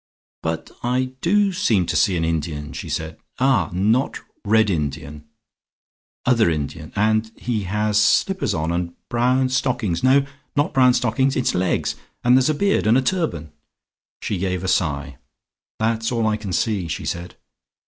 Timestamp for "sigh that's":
14.67-16.11